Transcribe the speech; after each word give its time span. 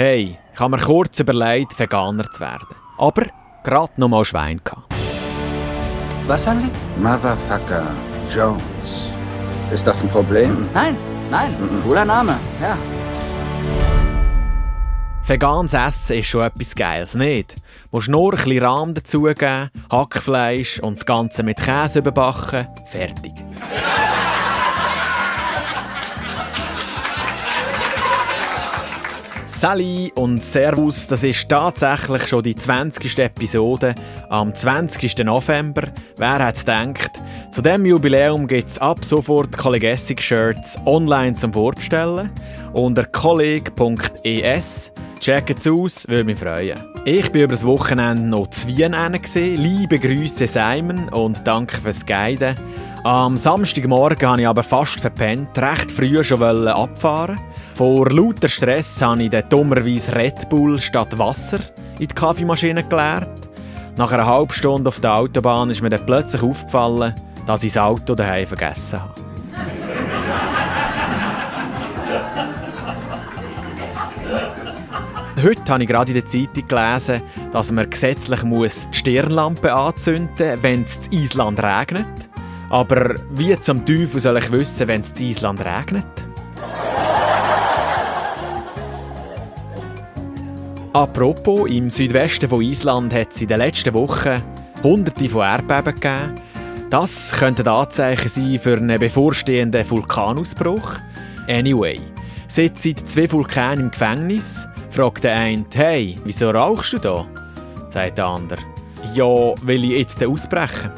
Hey, 0.00 0.38
ich 0.54 0.60
habe 0.60 0.76
mir 0.76 0.80
kurz 0.80 1.18
überlegt, 1.18 1.76
Veganer 1.76 2.30
zu 2.30 2.38
werden. 2.38 2.68
Aber 2.98 3.26
gerade 3.64 3.92
noch 3.96 4.06
mal 4.06 4.24
Schwein 4.24 4.60
gehabt. 4.62 4.94
Was 6.28 6.44
sagen 6.44 6.60
Sie? 6.60 6.70
Motherfucker 7.02 7.84
Jones. 8.32 9.10
Ist 9.72 9.84
das 9.84 10.00
ein 10.04 10.08
Problem? 10.08 10.68
Nein, 10.72 10.96
nein, 11.32 11.52
cooler 11.82 12.04
Name, 12.04 12.38
ja. 12.62 12.78
Veganes 15.26 15.74
Essen 15.74 16.18
ist 16.18 16.28
schon 16.28 16.46
etwas 16.46 16.76
Geiles, 16.76 17.16
nicht? 17.16 17.56
Du 17.56 17.96
musst 17.96 18.08
nur 18.08 18.34
ein 18.34 18.36
bisschen 18.36 18.64
Rahm 18.64 18.94
dazugeben, 18.94 19.68
Hackfleisch 19.90 20.78
und 20.78 20.98
das 20.98 21.06
Ganze 21.06 21.42
mit 21.42 21.56
Käse 21.56 21.98
überbacken. 21.98 22.68
Fertig. 22.86 23.47
Sally 29.58 30.12
und 30.14 30.44
Servus, 30.44 31.08
das 31.08 31.24
ist 31.24 31.48
tatsächlich 31.48 32.28
schon 32.28 32.44
die 32.44 32.54
20. 32.54 33.18
Episode 33.18 33.92
am 34.28 34.54
20. 34.54 35.24
November. 35.24 35.88
Wer 36.16 36.46
hätte 36.46 36.60
gedacht? 36.60 37.10
Zu 37.50 37.62
diesem 37.62 37.84
Jubiläum 37.84 38.46
gibt 38.46 38.68
es 38.68 38.78
ab 38.78 39.04
sofort 39.04 39.58
Collegacy-Shirts 39.58 40.78
online 40.86 41.34
zum 41.34 41.52
Vorbestellen 41.52 42.30
unter 42.72 43.04
kolleg.es. 43.04 44.92
Checkt 45.18 45.58
es 45.58 45.66
aus, 45.66 46.06
würde 46.06 46.22
mich 46.22 46.38
freuen. 46.38 46.78
Ich 47.04 47.34
war 47.34 47.40
über 47.40 47.54
das 47.54 47.66
Wochenende 47.66 48.28
noch 48.28 48.50
zu 48.50 48.68
Wien. 48.68 48.94
Liebe 49.56 49.98
Grüße 49.98 50.46
Simon 50.46 51.08
und 51.08 51.44
danke 51.44 51.80
fürs 51.80 52.06
Guiden. 52.06 52.54
Am 53.02 53.36
Samstagmorgen 53.36 54.28
habe 54.28 54.40
ich 54.40 54.46
aber 54.46 54.62
fast 54.62 55.00
verpennt, 55.00 55.58
recht 55.58 55.90
früh 55.90 56.22
schon 56.22 56.68
abfahren. 56.68 57.40
Vor 57.78 58.10
lauter 58.10 58.48
Stress 58.48 59.00
habe 59.02 59.22
ich 59.22 59.30
dann 59.30 59.48
dummerweise 59.48 60.12
Red 60.16 60.48
Bull 60.48 60.80
statt 60.80 61.16
Wasser 61.16 61.60
in 62.00 62.08
die 62.08 62.14
Kaffeemaschine 62.14 62.82
geleert. 62.82 63.30
Nach 63.96 64.10
einer 64.10 64.26
halben 64.26 64.52
Stunde 64.52 64.88
auf 64.88 64.98
der 64.98 65.14
Autobahn 65.14 65.70
ist 65.70 65.80
mir 65.80 65.88
dann 65.88 66.04
plötzlich 66.04 66.42
aufgefallen, 66.42 67.14
dass 67.46 67.62
ich 67.62 67.74
das 67.74 67.84
Auto 67.84 68.16
daheim 68.16 68.48
vergessen 68.48 69.00
habe. 69.00 69.14
Heute 75.44 75.72
habe 75.72 75.84
ich 75.84 75.88
gerade 75.88 76.10
in 76.10 76.16
der 76.16 76.26
Zeitung 76.26 76.66
gelesen, 76.66 77.22
dass 77.52 77.70
man 77.70 77.88
gesetzlich 77.88 78.42
muss 78.42 78.90
die 78.90 78.98
Stirnlampe 78.98 79.72
anzünden 79.72 80.50
muss, 80.50 80.62
wenn 80.64 80.82
es 80.82 80.98
in 81.12 81.20
Island 81.20 81.62
regnet. 81.62 82.08
Aber 82.70 83.14
wie 83.30 83.56
zum 83.60 83.86
Teufel 83.86 84.18
soll 84.18 84.38
ich 84.38 84.50
wissen, 84.50 84.88
wenn 84.88 85.02
es 85.02 85.12
in 85.12 85.26
Island 85.28 85.64
regnet? 85.64 86.27
Apropos, 90.98 91.70
im 91.70 91.90
Südwesten 91.90 92.48
von 92.48 92.60
Island 92.60 93.14
hat 93.14 93.28
es 93.30 93.40
in 93.40 93.46
den 93.46 93.58
letzten 93.58 93.94
Wochen 93.94 94.42
hunderte 94.82 95.28
von 95.28 95.42
Erdbeben 95.42 95.94
gegeben. 95.94 96.34
Das 96.90 97.30
könnte 97.38 97.62
ein 97.62 97.68
Anzeichen 97.68 98.28
sein 98.28 98.58
für 98.58 98.78
einen 98.78 98.98
bevorstehenden 98.98 99.88
Vulkanausbruch. 99.88 100.96
Anyway, 101.46 102.00
sitzen 102.48 102.96
zwei 102.96 103.30
Vulkane 103.30 103.82
im 103.82 103.90
Gefängnis, 103.92 104.66
fragt 104.90 105.22
der 105.22 105.36
eine, 105.36 105.64
hey, 105.72 106.18
wieso 106.24 106.50
rauchst 106.50 106.94
du 106.94 106.98
da? 106.98 107.26
sagt 107.90 108.18
der 108.18 108.26
andere, 108.26 108.60
ja, 109.14 109.54
will 109.62 109.84
ich 109.84 109.98
jetzt 109.98 110.24
ausbrechen? 110.24 110.90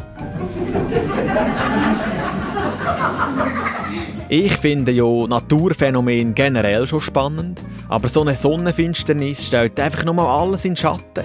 Ich 4.33 4.53
finde 4.53 4.93
ja 4.93 5.27
Naturphänomen 5.27 6.37
generell 6.37 6.87
schon 6.87 7.01
spannend, 7.01 7.61
aber 7.89 8.09
so 8.09 8.21
eine 8.21 8.37
Sonnenfinsternis 8.37 9.49
stellt 9.49 9.81
einfach 9.81 10.05
nur 10.05 10.15
mal 10.15 10.29
alles 10.29 10.65
in 10.65 10.77
Schatten. 10.77 11.25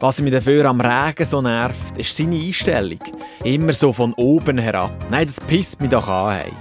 Was 0.00 0.20
mich 0.20 0.34
dafür 0.34 0.66
am 0.66 0.82
Regen 0.82 1.24
so 1.24 1.40
nervt, 1.40 1.96
ist 1.96 2.14
seine 2.14 2.36
Einstellung. 2.36 2.98
Immer 3.42 3.72
so 3.72 3.90
von 3.94 4.12
oben 4.14 4.58
herab. 4.58 4.92
Nein, 5.10 5.28
das 5.28 5.40
pisst 5.40 5.80
mich 5.80 5.88
doch 5.88 6.06
an. 6.06 6.34
Hey. 6.34 6.52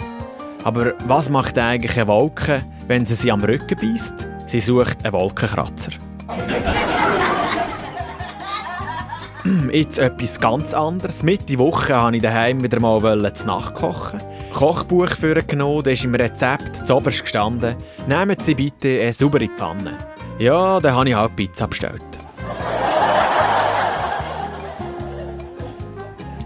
Aber 0.64 0.94
was 1.08 1.30
macht 1.30 1.58
eigentlich 1.58 1.98
eine 1.98 2.08
Wolke, 2.08 2.64
wenn 2.88 3.06
sie 3.06 3.16
sie 3.16 3.30
am 3.30 3.44
Rücken 3.44 3.78
beißt? 3.78 4.26
Sie 4.46 4.62
sucht 4.62 5.04
einen 5.04 5.12
Wolkenkratzer. 5.12 5.92
Jetzt 9.74 10.00
etwas 10.00 10.40
ganz 10.40 10.74
anderes. 10.74 11.22
Mitte 11.22 11.58
Woche 11.58 11.96
wollte 11.96 12.16
ich 12.16 12.24
daheim 12.24 12.64
wieder 12.64 12.80
mal 12.80 13.34
zu 13.34 13.46
Nacht 13.46 13.74
kochen. 13.74 14.22
Kochbuch 14.54 15.10
vorgenommen, 15.10 15.84
da 15.84 15.92
ist 15.92 16.04
im 16.04 16.16
Rezept 16.16 16.86
zuoberst 16.86 17.24
gestanden, 17.24 17.76
nehmen 18.08 18.38
Sie 18.40 18.56
bitte 18.56 19.02
eine 19.02 19.14
saubere 19.14 19.48
Pfanne. 19.48 19.98
Ja, 20.40 20.80
dann 20.80 20.96
habe 20.96 21.10
ich 21.10 21.16
halt 21.16 21.36
Pizza 21.36 21.68
bestellt. 21.68 22.02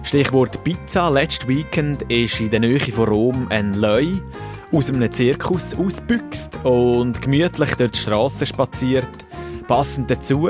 Stichwort 0.04 0.64
Pizza. 0.64 1.10
Letztes 1.10 1.48
Weekend 1.48 2.04
ist 2.04 2.40
in 2.40 2.50
der 2.50 2.60
Nähe 2.60 2.80
von 2.80 3.10
Rom 3.10 3.48
ein 3.50 3.74
Leu 3.74 4.06
aus 4.72 4.92
einem 4.92 5.12
Zirkus 5.12 5.76
ausbüchst 5.76 6.60
und 6.64 7.22
gemütlich 7.22 7.76
durch 7.76 7.92
die 7.92 7.98
Straße 7.98 8.46
spaziert. 8.46 9.10
Passend 9.68 10.12
dazu, 10.12 10.50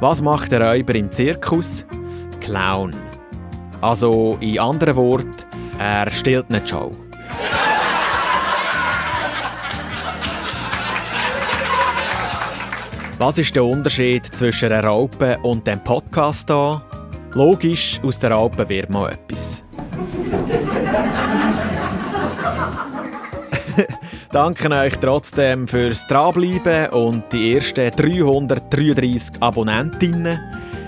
was 0.00 0.22
macht 0.22 0.52
der 0.52 0.62
Räuber 0.62 0.94
im 0.94 1.12
Zirkus? 1.12 1.86
Clown. 2.40 2.94
Also 3.80 4.38
in 4.40 4.58
anderen 4.58 4.96
Worten, 4.96 5.43
er 5.78 6.10
stellt 6.10 6.50
nicht 6.50 6.68
Show. 6.68 6.92
Was 13.18 13.38
ist 13.38 13.54
der 13.54 13.64
Unterschied 13.64 14.26
zwischen 14.26 14.72
einer 14.72 14.84
Raupe 14.84 15.38
und 15.42 15.66
dem 15.66 15.78
Podcast 15.80 16.50
hier? 16.50 16.82
Logisch, 17.32 18.00
aus 18.02 18.18
der 18.18 18.32
Raupe 18.32 18.68
wird 18.68 18.90
mal 18.90 19.12
etwas. 19.12 19.62
Danke 24.32 24.70
euch 24.70 24.98
trotzdem 24.98 25.68
fürs 25.68 26.06
Dranbleiben 26.06 26.90
und 26.90 27.32
die 27.32 27.54
ersten 27.54 27.90
333 27.90 29.40
Abonnentinnen. 29.40 30.40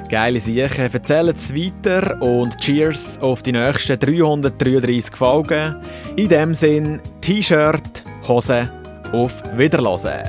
Geile 0.09 0.39
Sache. 0.39 0.83
Erzählt 0.93 1.37
es 1.37 1.55
weiter 1.55 2.21
und 2.23 2.57
Cheers 2.59 3.19
auf 3.21 3.43
die 3.43 3.53
nächsten 3.53 3.99
333 3.99 5.17
Folgen. 5.17 5.77
In 6.17 6.29
dem 6.29 6.55
Sinn, 6.55 7.01
T-Shirt, 7.21 8.05
Hose, 8.29 8.71
auf 9.13 9.43
Wiederlose. 9.57 10.23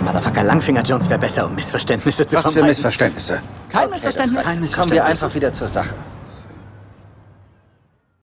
Motherfucker 0.00 0.42
Langfinger 0.44 0.82
Jones 0.82 1.08
wäre 1.08 1.18
besser, 1.18 1.46
um 1.46 1.54
Missverständnisse 1.54 2.26
zu 2.26 2.36
Was 2.36 2.42
vermeiden. 2.42 2.62
für 2.64 2.68
Missverständnisse? 2.68 3.40
Kein 3.70 3.90
Missverständnis. 3.90 4.44
Kein 4.44 4.54
Kommen 4.54 4.60
Missverständnis. 4.62 4.92
wir 4.92 5.04
einfach 5.04 5.34
wieder 5.34 5.52
zur 5.52 5.68
Sache. 5.68 5.94